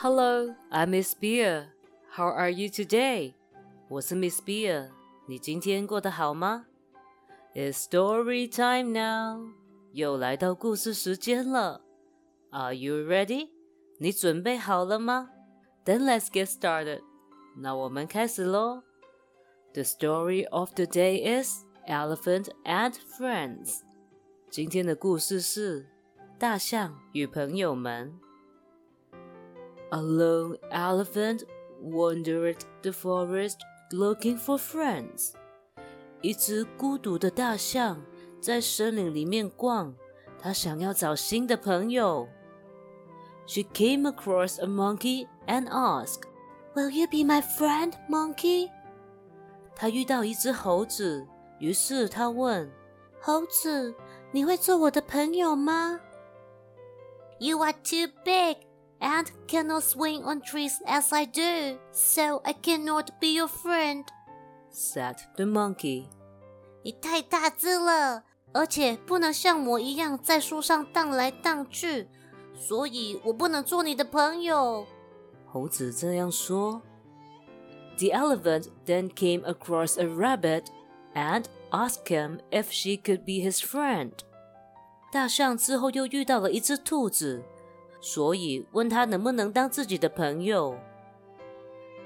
[0.00, 1.66] Hello, I'm Miss Beer.
[2.10, 3.34] How are you today?
[3.88, 4.90] 我是 Miss Beer。
[5.26, 6.66] 你今天过得好吗？
[7.54, 9.48] It's story time now.
[9.92, 11.80] 又来到故事时间了。
[12.50, 13.48] Are you ready?
[13.98, 15.30] 你准备好了吗？
[15.84, 17.00] Then let's get started.
[17.56, 18.82] 那我们开始喽。
[19.72, 23.80] The story of the day is Elephant and Friends.
[24.50, 25.86] 今天的故事是
[26.38, 28.18] 大象与朋友们。
[29.90, 31.44] A lone elephant
[31.82, 33.58] wandered the forest
[33.90, 35.32] looking for friends.
[36.22, 38.02] 一只孤独的大象
[38.40, 39.94] 在森林里面逛，
[40.38, 42.28] 它想要找新的朋友。
[43.46, 46.22] She came across a monkey and asked,
[46.74, 48.70] "Will you be my friend, monkey?"
[49.76, 51.24] 她遇到一只猴子，
[51.60, 52.70] 于是她问：“
[53.20, 53.94] 猴子，
[54.32, 56.00] 你会做我的朋友吗？”
[57.38, 58.56] You are too big,
[59.00, 64.04] and cannot swing on trees as I do, so I cannot be your friend,"
[64.72, 66.06] said the monkey.
[66.82, 72.08] 你太大只了，而且不能像我一样在树上荡来荡去，
[72.54, 74.86] 所以我不能做你的朋友。
[75.46, 76.82] 猴子这样说。
[77.98, 80.66] The elephant then came across a rabbit
[81.14, 84.12] and asked him if she could be his friend.
[85.10, 87.42] 大象之后又遇到了一只兔子。
[88.00, 90.78] 所以问他能不能当自己的朋友。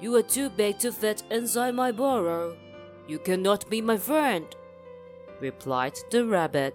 [0.00, 2.56] You are too big to fit inside my burrow.
[3.06, 4.46] You cannot be my friend,"
[5.40, 6.74] replied the rabbit.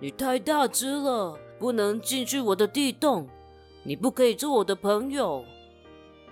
[0.00, 3.28] 你太大只了，不能进去我的地洞，
[3.84, 5.44] 你不可以做我的朋友。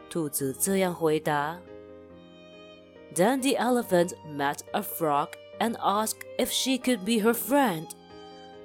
[0.08, 1.60] 兔子这样回答。
[3.14, 7.88] Then the elephant met a frog and asked if she could be her friend.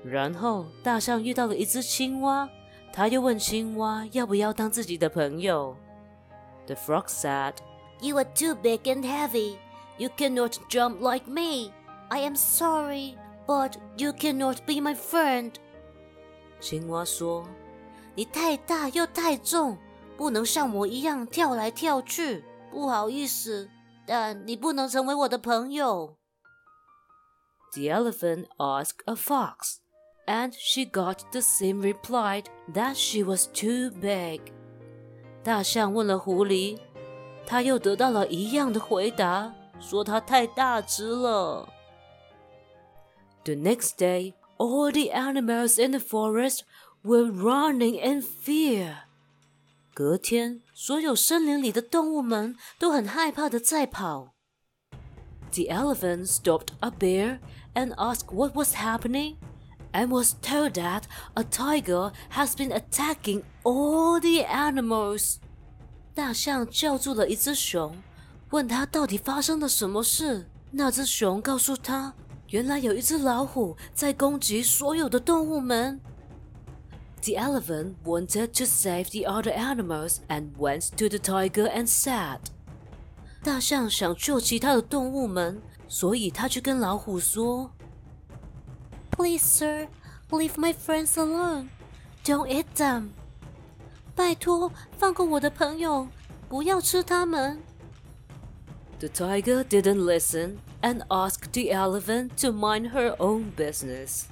[0.03, 2.49] 然后大象遇到了一只青蛙。
[2.95, 5.75] 他又问青蛙要不要当自己的朋友。
[6.67, 7.55] The frog said,
[7.99, 9.57] "You are too big and heavy.
[9.97, 11.71] You cannot jump like me.
[12.09, 15.53] I am sorry, but you cannot be my friend."
[16.59, 19.77] 青蛙说：“你太大又太重，
[20.17, 22.43] 不能像我一样跳来跳去。
[22.69, 23.69] 不好意思，
[24.05, 26.17] 但你不能成为我的朋友。”
[27.73, 29.77] The elephant asked a fox
[30.27, 32.43] and she got the same reply
[32.73, 34.41] that she was too big.
[35.43, 36.77] 大象问了狐狸，
[37.45, 41.67] 他又得到了一样的回答，说他太大只了。
[43.43, 46.61] The next day, all the animals in the forest
[47.03, 48.97] were running in fear.
[49.93, 54.33] 隔天，所有森林里的动物们都很害怕的在跑。
[55.51, 57.39] The elephant stopped a bear
[57.73, 59.35] and asked what was happening
[59.95, 61.03] and was told that
[61.35, 65.37] a tiger has been attacking all the animals.
[66.13, 67.95] 大象叫住了一只熊，
[68.49, 70.47] 问他到底发生了什么事。
[70.71, 72.13] 那只熊告诉他，
[72.49, 75.99] 原来有一只老虎在攻击所有的动物们。
[77.23, 82.39] The elephant wanted to save the other animals and went to the tiger and said，
[83.43, 87.71] 大象想救其他的动物们，所以他去跟老虎说。
[89.15, 89.87] Please, sir,
[90.31, 91.69] leave my friends alone.
[92.23, 93.09] Don't eat them.
[94.15, 96.07] 拜托，放过我的朋友，
[96.49, 97.61] 不要吃他们。
[98.99, 104.25] The tiger didn't listen and asked the elephant to mind her own business.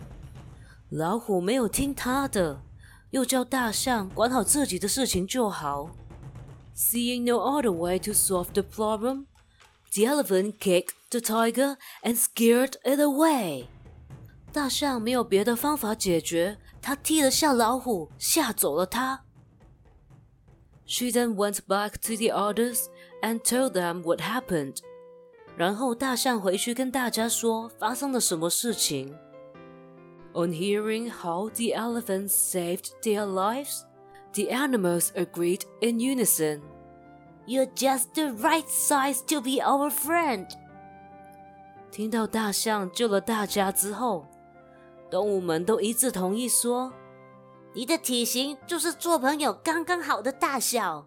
[0.89, 2.61] 老虎没有听他的，
[3.11, 5.89] 又叫大象管好自己的事情就好。
[6.75, 9.25] Seeing no other way to solve the problem,
[9.93, 13.65] the elephant kicked the tiger and scared it away.
[14.53, 19.23] 大象没有别的方法解决，它踢了下老虎，吓走了它。
[20.85, 22.85] She then went back to the others
[23.21, 24.77] and told them what happened。
[25.55, 29.15] 然后大象回去跟大家说发生了什么事情。
[30.33, 33.81] On hearing how the elephants saved their lives,
[34.33, 36.61] the animals agreed in unison.
[37.45, 40.47] You're just the right size to be our friend.
[41.91, 44.27] 听到大象救了大家之后，
[45.14, 46.92] 动物们都一致同意说
[47.72, 51.06] ：“你的体型就是做朋友刚刚好的大小。”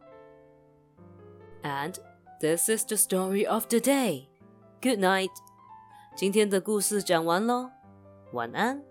[1.62, 1.94] And
[2.40, 4.28] this is the story of the day.
[4.82, 5.32] Good night.
[6.16, 7.70] 今天的故事讲完喽，
[8.32, 8.82] 晚安。